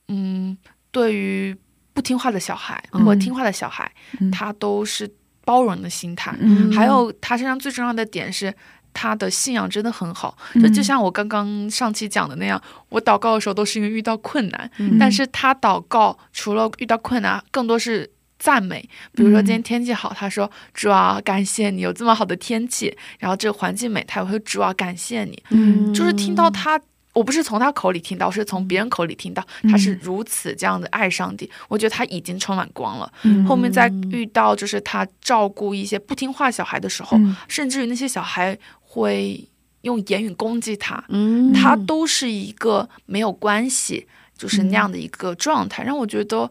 [0.09, 0.57] 嗯，
[0.91, 1.55] 对于
[1.93, 5.07] 不听话的小孩、嗯或听话的小孩，嗯她都是
[5.45, 6.35] 包容的心态。
[6.41, 8.55] 嗯还有她身上最重要的点是。
[8.93, 10.63] 她的信仰真的很好，嗯。
[10.63, 14.97] 就就像我刚刚上期讲的那样，我祷告的时候都是因为遇到困难，嗯。
[14.99, 18.89] 但是他祷告除了遇到困难，更多是赞美。
[19.15, 19.45] 比如说嗯。
[19.45, 25.43] 今天天气好，他说主啊，感谢你有这么好的天气，然后这个环境美，他也会主啊，感谢你。
[25.51, 25.93] 嗯。
[25.95, 26.81] 就是听到他，
[27.13, 33.13] 我不是从他口里听到，我是从别人口里听到，他是如此这样的爱上帝，我觉得他已经充满光了。
[33.23, 33.45] 嗯。
[33.45, 37.37] 后面在遇到就是他照顾一些不听话小孩的时候，嗯。
[37.49, 38.59] 甚至于那些小孩
[38.93, 39.43] 会
[39.81, 46.51] 用言语攻击他，嗯他都是一个没有关系，就是那样的一个状态，让我觉得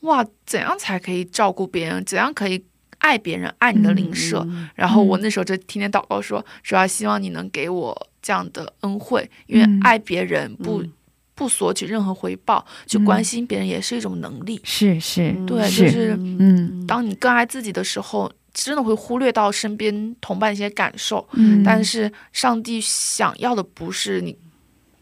[0.00, 2.04] 哇，怎样才可以照顾别人？
[2.04, 2.62] 怎样可以
[2.98, 4.46] 爱别人，爱你的邻舍？
[4.74, 10.92] 然后我那时候就天天祷告说，主要希望你能给我这样的恩惠，因为嗯爱别人不、嗯
[11.40, 14.60] 不索取任何回报，去嗯关心别人也是一种能力。
[14.62, 21.26] 是是对，是就是嗯当你更爱自己的时候，真的会忽略到身边同伴一些感受。
[21.32, 24.36] 嗯但是上帝想要的不是你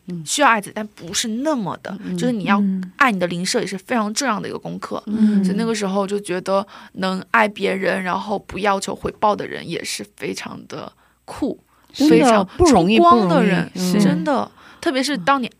[0.06, 5.02] 嗯需要爱自己，但不是那么的，就是你要嗯爱你的邻舍也是非常重要的一个功课。
[5.06, 10.90] 嗯所以那个时候就觉得能爱别人，然后不要求回报的人也是非常的
[11.24, 11.58] 酷，
[11.96, 14.50] 的非常不容易出光的人，是真的。
[14.80, 15.50] 特别是当你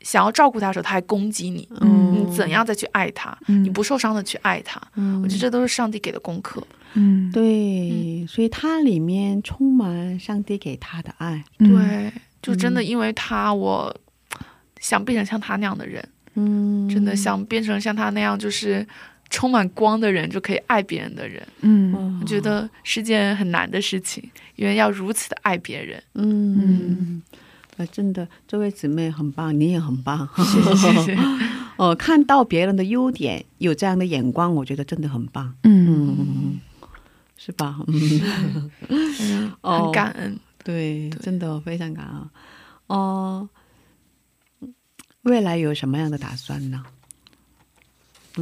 [0.00, 3.36] 想要照顾他的时候，他还攻击你，嗯你怎样再去爱他？
[3.48, 6.64] 嗯你不受伤的去爱他，嗯我觉得这都是上帝给的功课。
[6.94, 11.44] 嗯对，所以他里面充满上帝给他的爱。
[11.58, 12.12] 嗯对，
[12.42, 13.94] 就真的因为他，我
[14.80, 18.86] 想变成像他那样的人，嗯，真的想变成像他那样，就是
[19.30, 21.46] 充满光的人，就可以爱别人的人。
[21.60, 24.22] 嗯嗯，我觉得是件很难的事情，
[24.56, 26.02] 因为要如此的爱别人。
[26.14, 27.22] 嗯。
[27.76, 30.28] 啊，真的，这位姊妹很棒，你也很棒。
[30.36, 31.18] 谢谢谢谢。
[31.78, 35.54] 哦，看到别人的优点，有这样的眼光，我觉得真的很棒。
[35.62, 36.60] 嗯嗯，
[37.48, 37.78] 是吧？
[37.86, 40.38] 嗯， 嗯，哦很感恩。
[40.62, 42.30] 对，对真的非常感恩。
[42.88, 43.48] 哦、
[45.22, 46.84] 未来有什么样的打算呢？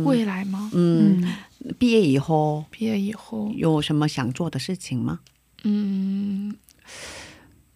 [0.04, 0.70] 未来吗？
[0.74, 1.22] 嗯，
[1.60, 5.20] 嗯毕业以后毕业以后，有什么想做的事情吗？
[5.62, 6.52] 嗯，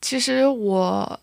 [0.01, 1.21] 其实我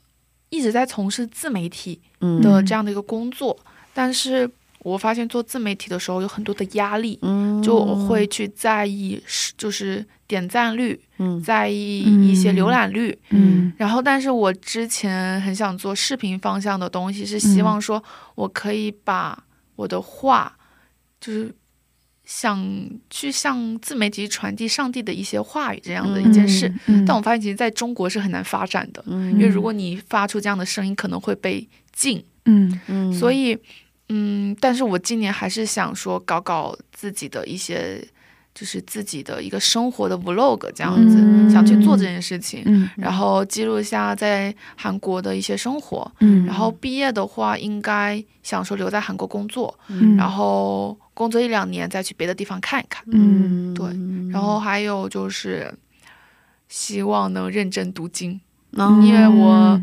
[0.50, 3.60] 一直在从事自媒体嗯的这样的一个工作，
[3.94, 4.50] 但是
[4.92, 13.18] 我发现做自媒体的时候有很多的压力，嗯就我会去在意是就是点赞率，嗯在意一些浏览率。
[13.30, 18.02] 嗯然后，但是我之前很想做视频方向的东西，是希望说
[18.36, 19.44] 我可以把
[19.76, 20.58] 我的话，
[21.20, 21.54] 就是
[22.26, 26.74] 想去向自媒体传递上帝的一些话语这样的一件事。
[26.88, 32.24] 嗯但我发现，其实在中国是很难发展的，嗯因为如果你发出这样的声音，可能会被禁。
[32.50, 33.58] 嗯嗯所以，
[34.10, 38.02] 嗯，但是我今年还是想说搞搞自己的一些，
[38.56, 46.10] 就是自己的一个生活的 vlog 这样子，嗯想去做这件事情，嗯然后记录一下在韩国的一些生活。
[46.22, 53.04] 嗯然后毕业的话，应该想说留在韩国工作，嗯然后工作一两年再去别的地方看一看。
[53.12, 53.88] 嗯对
[54.32, 55.74] 然后还有就是，
[56.70, 58.40] 希望能认真读经，
[58.72, 59.82] 哦因为我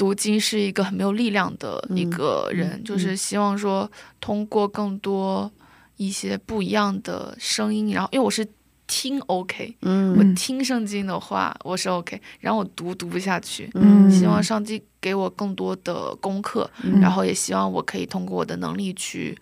[0.00, 5.52] 读经是一个很没有力量的一个人，嗯就是希望说通过更多
[5.98, 8.46] 一些不一样的声音，然后因为我是
[8.86, 13.70] 听 OK，、嗯我听圣经的话我是 OK，然后我读读不下去。
[13.74, 19.36] 嗯希望上帝给我更多的功课，嗯然后也希望我可以通过我的能力去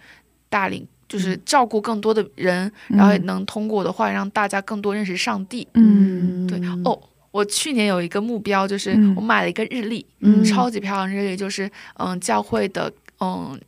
[0.48, 5.68] 带领，就是照顾更多的人，然后也能通过我的话让大家更多认识上帝。
[5.74, 6.98] 嗯对哦，
[7.30, 9.14] 我去年有一个目标，就是嗯。
[9.16, 10.42] 我买了一个日历，嗯。
[10.44, 13.58] 超级漂亮日历，就是嗯教会的嗯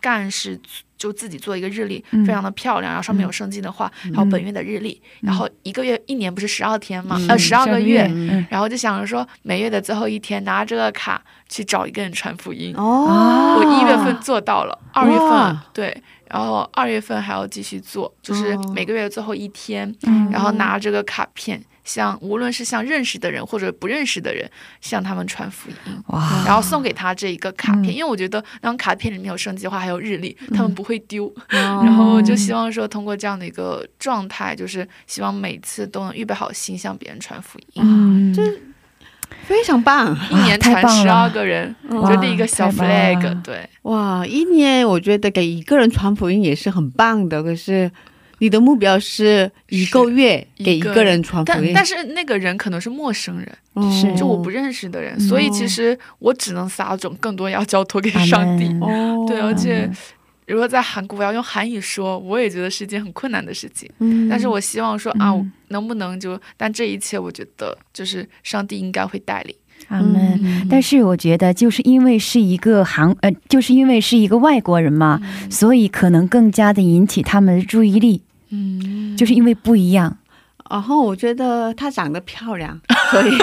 [0.00, 0.58] 干事
[0.96, 2.24] 就自己做一个日历，嗯。
[2.24, 8.46] 非常的漂亮，然后上面有圣经的话，还有本月的日历，然后一个月一年不是十二天嘛，嗯呃十二个月，嗯。
[8.50, 12.74] 然后就想着说每月的最后一天拿这个卡去找一个人传福音。
[12.76, 18.72] 哦，我一月份做到了，二月份对，然后二月份还要继续做，就是哦。
[18.74, 20.30] 每个月的最后一天，嗯。
[20.30, 24.50] 然后拿这个卡片，向无论是向认识的人或者不认识的人，
[24.80, 25.76] 向他们传福音，
[26.08, 31.26] 哇，然后送给他这一个卡片，嗯因为我觉得那张卡片里面有圣经的话，还有日历，他们不会丢。
[31.26, 37.82] 哦 然后就希望说，通过这样的一个状态，就是希望每次都能预备好心向别人传福音。
[37.82, 38.42] 嗯，这
[39.46, 44.24] 非常棒一年传十二个人，哇就立一个小 flag，对，哇！
[44.26, 47.90] 一年我觉得给一个人传福音也是很棒的，可是
[48.40, 53.90] 你的目标是一个月给一个人传福音，但但是那个人可能是陌生人，哦。
[53.90, 58.66] 是就我不认识的人，嗯所以其实我只能撒种，更多要交托给上帝。
[58.80, 59.96] 哦，对，而且嗯
[60.46, 63.88] 如果在韩国我要用韩语说，我也觉得是一件很困难的事情。
[64.00, 64.28] 嗯。
[64.28, 65.32] 但是我希望说啊，
[65.68, 69.54] 能不能就，但这一切我觉得就是上帝应该会带领。
[69.88, 70.40] 阿门。
[70.42, 70.66] 嗯。
[70.68, 80.16] 但是我觉得，就是因为是一个韩呃，就是因为是一个外国人嘛，所以可能更加的引起他们的注意力，嗯，就是因为不一样。
[80.70, 82.80] 然后我觉得她长得漂亮，
[83.10, 83.36] 所以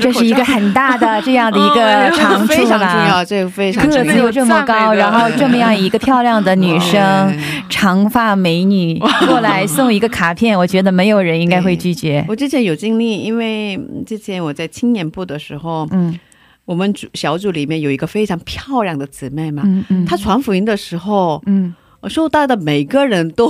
[0.00, 2.88] 这是一个很大的 这样的一个长处个非常重。
[3.08, 4.04] 要，这个非常重要。
[4.04, 7.32] 个子又这么高，然后这么样一个漂亮的女生，
[7.70, 8.98] 长发美女
[9.28, 12.24] 过来送一个卡片，我觉得没有人应该会拒绝。
[12.28, 16.18] 我之前有经历，因为之前我在青年部的时候，嗯
[16.64, 23.48] 我们组小组里面有一个非常漂亮的姊妹嘛，嗯嗯，她传福音的时候，嗯我收到的每个人都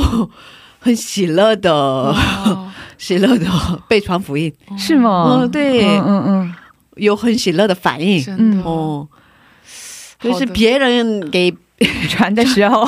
[0.85, 2.71] 很喜乐的，哦。
[2.97, 3.47] 喜乐的
[3.89, 5.41] 被传福音，是吗？
[5.43, 5.85] 嗯对。
[5.85, 6.55] 嗯嗯
[6.97, 8.23] 有很喜乐的反应。
[8.23, 8.63] 真的。
[8.63, 9.07] 哦，
[10.21, 12.87] 就是别人给嗯， 传的时候。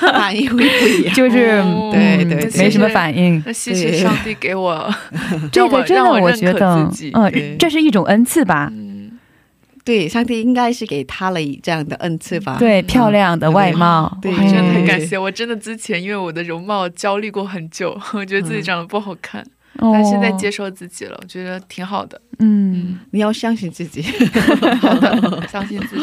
[0.00, 1.14] 反应会不一样。
[1.14, 1.62] 就是
[1.92, 2.58] 对对对。
[2.58, 3.40] 没什么反应。
[3.46, 4.92] 那谢谢上帝给我，
[5.52, 8.72] 这个真的，让我觉得，嗯，这是一种恩赐吧？
[9.88, 12.56] 嗯，对，上帝应该是给他了这样的恩赐吧？
[12.58, 15.16] 对，漂亮的外貌，对真的很嗯感谢。
[15.16, 19.40] 我真的之前因为我的容貌焦虑过很久， 我觉得自己长得不好看，
[19.78, 22.20] 哦但现在接受自己了，我觉得挺好的。
[22.38, 24.02] 嗯，你要相信自己。
[24.80, 26.02] 好的， 相信自己。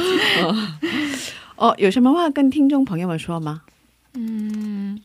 [1.55, 3.61] 哦，有什么话跟听众朋友们说吗？
[4.15, 4.99] 嗯，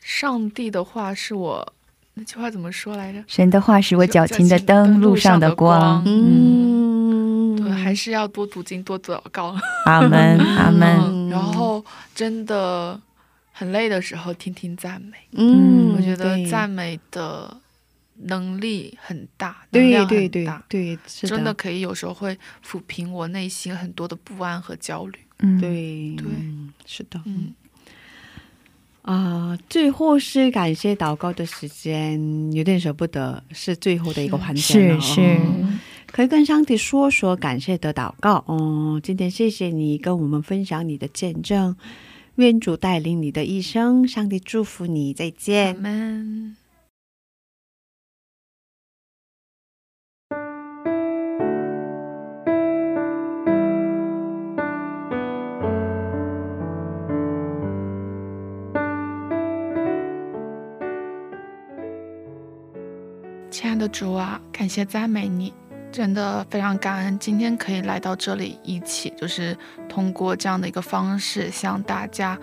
[0.00, 1.72] 上帝的话是我
[2.18, 3.22] 那句话怎么说来着？
[3.28, 6.02] 神的话是我脚前的灯，路上的光。
[6.04, 9.56] 嗯，对，还是要多读经，多祷告。
[9.84, 10.98] 阿门，阿门。
[10.98, 13.00] 嗯，然后真的
[13.52, 15.16] 很累的时候，听听赞美。
[15.32, 17.56] 嗯，我觉得赞美的
[18.22, 25.18] 能力很大，能对量对对很大，对，是真的可以有时候会抚平我内心很多的不安和焦虑。
[25.38, 27.20] 嗯，对对嗯是的。
[27.26, 27.54] 嗯，
[29.10, 35.00] 啊、最后是感谢祷告的时间，有点舍不得，是最后的一个环节了。
[35.00, 38.44] 是是哦，可以跟上帝说说感谢的祷告。
[38.46, 41.74] 哦，今天谢谢你跟我们分享你的见证，
[42.34, 46.56] 愿主带领你的一生，上帝祝福你，再阿见。
[63.68, 65.52] 亲爱的主啊，感谢赞美你，
[65.92, 69.54] 真的非常感恩，今天可以来到这里一起，就是
[69.86, 72.38] 通过这样的一个方式向大家，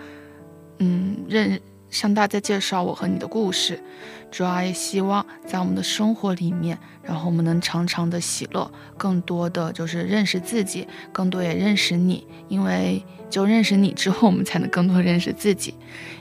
[0.78, 1.60] 嗯，认
[1.90, 3.82] 向大家介绍我和你的故事。
[4.30, 15.74] 主要也希望在我们的生活里面，然后我们能常常的喜乐，更多的就是认识自己，更多也认识你，因为就认识你之后，我们才能更多认识自己。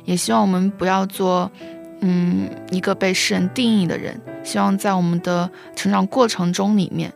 [0.03, 1.51] 也希望我们不要做，
[2.01, 4.19] 嗯，一个被世人定义的人。
[4.43, 7.11] 希望在我们的成长过程中里面，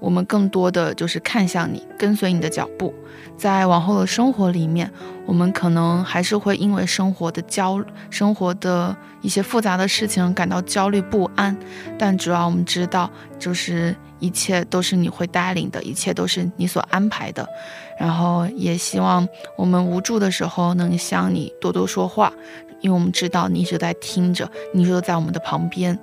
[0.00, 2.92] 我们更多的就是看向你，跟随你的脚步。
[3.36, 4.90] 在往后的生活里面，
[5.26, 11.56] 我们可能还是会因为生活的焦、生活的一些复杂的事情感到焦虑不安，
[11.98, 17.48] 但主要我们知道，就是一切都是你会带领的，一切都是你所安排的。
[17.98, 19.26] 然后也希望
[19.56, 22.32] 我们无助的时候能向你多多说话，
[22.84, 25.98] 因为我们知道你一直在听着，你就在我们的旁边。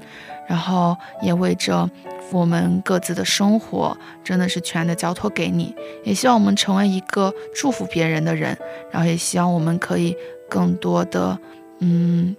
[0.48, 1.88] 然后也为着
[2.32, 5.74] 我们各自的生活，真的是全的交托给你。
[6.04, 8.58] 也希望我们成为一个祝福别人的人，
[8.92, 10.18] 然后也希望我们可以
[10.50, 11.38] 更多的，
[11.80, 12.36] 嗯，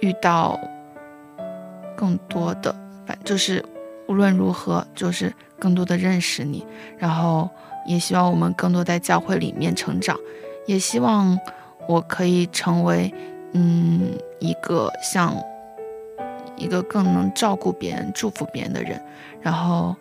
[0.00, 0.58] 遇到
[1.94, 2.74] 更多的
[3.06, 3.62] 反就是
[4.08, 6.66] 无论如何，就是更多的认识你，
[6.98, 7.48] 然后
[7.86, 10.18] 也希望我们更多在教会里面成长，
[10.66, 11.38] 也希望
[11.86, 13.12] 我可以成为
[13.52, 15.34] 嗯一个像
[16.56, 19.00] 一个更能照顾别人、祝福别人的人，
[19.40, 19.94] 然后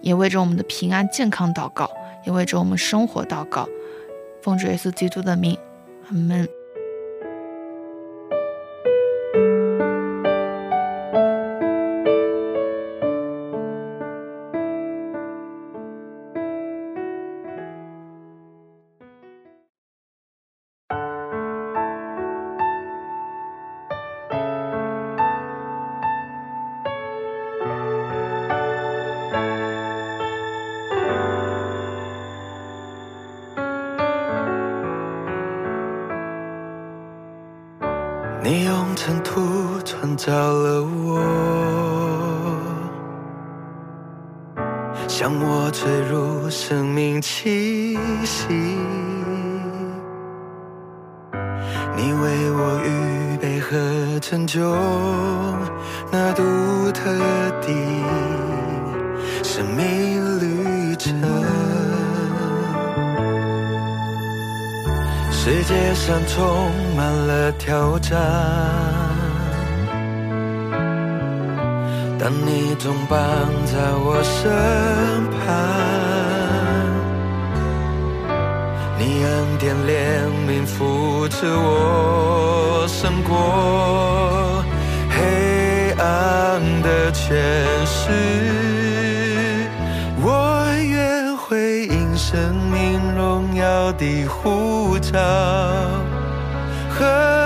[0.00, 1.90] 也为着我们的平安健康祷告，
[2.26, 3.68] 也为着我们生活祷告，
[4.42, 5.56] 奉主耶稣基督的名，
[6.08, 6.48] 阿门。
[40.20, 41.18] 土创造了我，
[45.08, 48.48] 向我吹入生命气息。
[51.96, 53.78] 你为我预备和
[54.20, 54.60] 拯救
[56.12, 56.42] 那独
[56.92, 57.10] 特
[57.62, 57.68] 的
[59.42, 61.18] 生命旅程。
[65.30, 68.18] 世界上充满了挑战，
[72.22, 73.18] 但你总伴
[73.64, 74.50] 在我身
[75.30, 75.40] 旁。
[78.98, 84.62] 你恩典怜悯扶持我，胜过
[85.08, 87.42] 黑暗的权
[87.86, 88.12] 势。
[90.22, 95.18] 我愿回应生命荣耀的呼召，
[96.90, 97.39] 和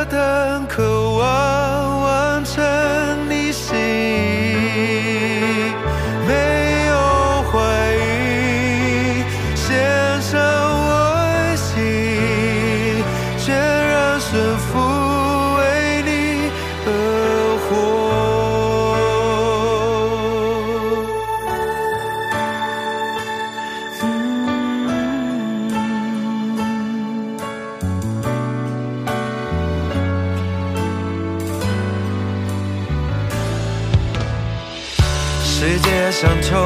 [35.56, 36.58] 世界上充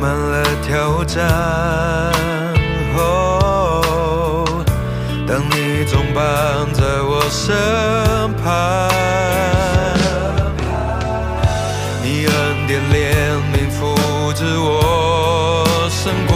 [0.00, 1.26] 满了挑战，
[2.96, 4.46] 哦，
[5.26, 6.24] 当你总伴
[6.72, 7.52] 在我身
[8.36, 8.46] 旁，
[12.04, 12.94] 你恩典怜
[13.52, 13.94] 悯扶
[14.32, 16.34] 持我，胜过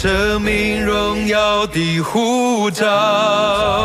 [0.00, 3.84] 生命荣耀的护照。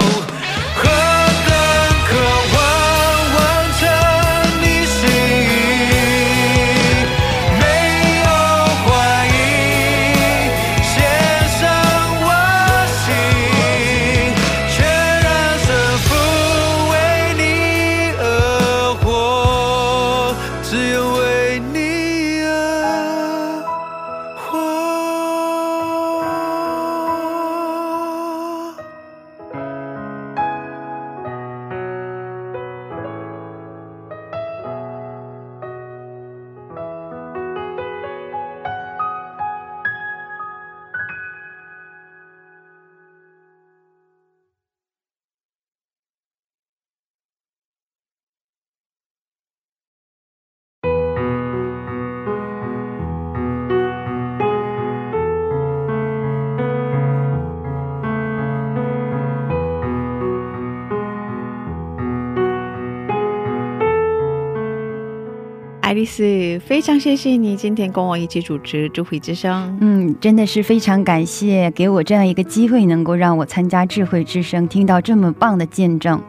[66.66, 69.78] 非常谢谢你今天跟我一起主持智慧之声。
[69.82, 76.22] 嗯，真的是非常感谢给我这样一个机会，能够让我参加智慧之声，听到这么棒的见证。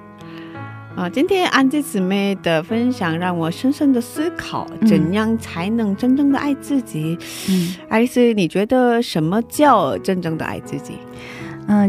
[0.96, 7.16] 啊，今天安吉姊妹的分享让我深深的思考，嗯怎样才能真正的爱自己？
[7.48, 10.94] 嗯爱丽丝，你觉得什么叫真正的爱自己？
[11.42, 11.43] 嗯、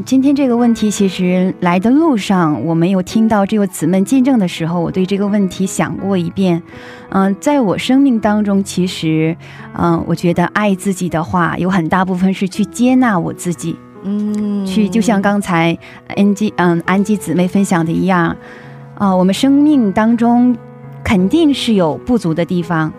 [0.05, 6.61] 今天这个问题其实来的路上，我没有听到这个姊妹见证的时候，我对这个问题想过一遍。
[7.09, 9.35] 嗯、在我生命当中，其实，
[9.73, 13.75] 嗯、我觉得爱自己的话，有很大部分是去接纳我自己。
[14.03, 15.77] 嗯，去，就像刚才
[16.15, 18.35] 安吉嗯安吉姊妹分享的一样，
[18.95, 20.55] 啊、我们生命当中
[21.03, 22.91] 肯定是有不足的地方，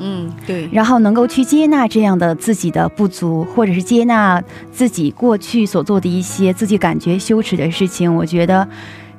[0.00, 4.42] 嗯，对，然后能够去接纳这样的自己的不足，或者是接纳
[4.72, 8.66] 自己过去所做的一些自己感觉羞耻的事情，我觉得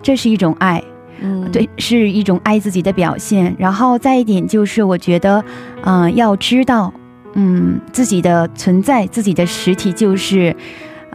[0.02, 0.84] 这是一种爱。
[1.24, 3.56] 嗯，对，是一种爱自己的表现。
[3.60, 5.44] 然后再一点就是，我觉得，
[5.84, 6.92] 嗯、要知道，
[7.34, 10.56] 嗯，自己的存在，自己的实体就是，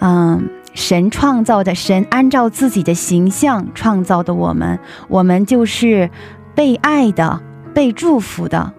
[0.00, 6.08] 嗯、神创造的，神按照自己的形象创造的我们，我们就是
[6.54, 7.42] 被爱的，
[7.74, 8.72] 被祝福的，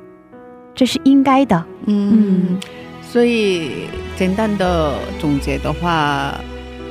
[0.77, 1.65] 这是应该的。
[1.87, 2.57] 嗯，
[3.01, 3.71] 所以
[4.15, 6.39] 简单的总结的话，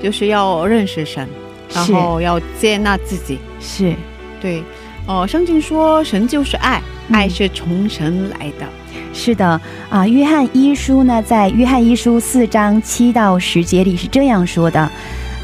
[0.03, 1.27] 就是要认识神，
[1.73, 3.39] 然后要接纳自己。
[3.61, 3.95] 是，
[4.43, 4.63] 对，
[5.07, 8.67] 哦、圣经说神就是爱，嗯爱是从神来的。
[9.15, 9.59] 是的
[9.89, 14.91] 啊，约翰一书呢，在约翰一书四章七到十节里是这样说的：“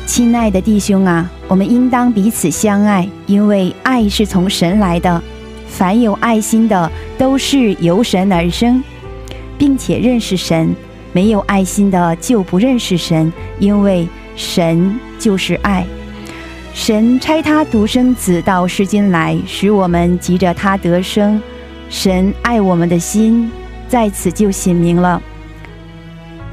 [0.05, 5.23] 亲爱的弟兄啊，我们应当彼此相爱，因为爱是从神来的。
[5.73, 8.83] 凡有爱心的，都是由神而生，
[9.57, 10.69] 并且认识神；
[11.13, 14.07] 没有爱心的，就不认识神，因为
[14.37, 15.85] 神就是爱。”
[16.75, 21.41] 神差他独生子到世间来，使我们急着他得生。
[21.89, 23.51] 神爱我们的心
[23.89, 25.21] 在此就显明了，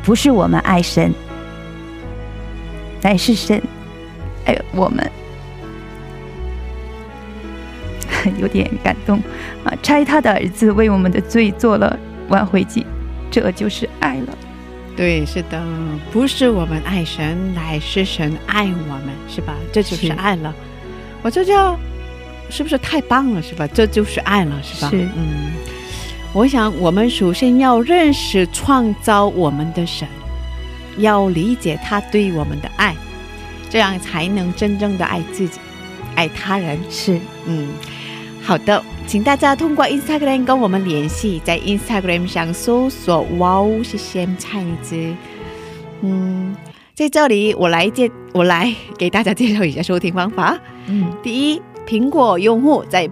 [0.04, 1.14] 不是我们爱神，
[3.02, 3.62] 乃是神
[4.46, 5.10] 爱我们。
[8.40, 9.18] 有点感动
[9.64, 9.74] 啊！
[9.82, 11.98] 差他的儿子为我们的罪做了
[12.30, 12.86] 挽回祭，
[13.32, 14.38] 这就是爱了。
[14.96, 15.64] 对，是的，
[16.12, 19.56] 不是我们爱神，乃是神爱我们，是吧？
[19.72, 20.54] 这就是是爱了。
[21.22, 21.78] 我这叫
[22.50, 23.66] 是不是太棒了，是吧？
[23.68, 24.90] 这就是爱了，是吧？
[24.90, 25.54] 是嗯，
[26.34, 30.08] 我想我们首先要认识创造我们的神，
[30.98, 32.94] 要理解他对我们的爱，
[33.70, 35.60] 这样才能真正的爱自己，
[36.16, 36.78] 爱他人。
[36.90, 37.70] 是，嗯，
[38.50, 44.96] 好的，请大家通过 Instagram 跟我们联系，在 Instagram 上搜索“哇哦是先菜子”。
[46.02, 46.56] 嗯，
[46.96, 50.58] 在这里我来介我来给大家介绍一下收听方法。
[50.88, 53.08] 嗯，第一，苹果用户在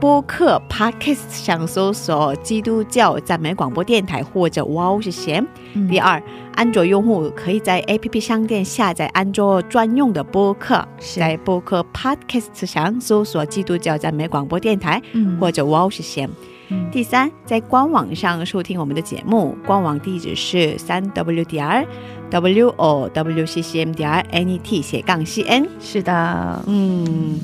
[0.00, 5.42] 播客 Podcast 上搜索“基督教赞美广播电台”或者“Wow 是谁、
[5.74, 5.88] 嗯。
[5.88, 6.22] 第二，
[6.54, 11.18] 安卓用户可以在 APP 商店下载安卓专用的播客，是。
[11.18, 15.36] 在播客 Podcast 上搜索“基督教赞美广播电台”嗯。
[15.40, 16.30] 或者 “Wow 是先”。
[16.70, 16.88] 嗯。
[16.92, 21.84] 第三，在官网上收听我们的节目，官网地址是三 w 点
[22.30, 25.68] w o w c c m 点 n e t 斜杠 c n。
[25.80, 27.40] 是的，嗯，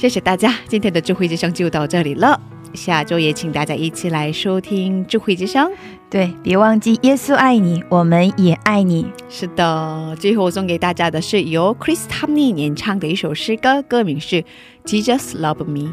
[0.00, 2.40] 谢谢大家，今天的智慧之声就到这里了。
[2.72, 5.70] 下周也请大家一起来收听智慧之声。
[6.08, 9.06] 对，别忘记耶稣爱你，我们也爱你。
[9.28, 14.36] 是的，最后送给大家的是由 Chris Tomney 演唱的一首诗歌，歌名是
[14.86, 15.90] 《Jesus Love Me》。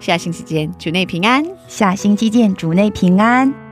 [0.00, 1.42] 下星期见，主内平安。
[1.66, 3.65] 下星期见，主内平安。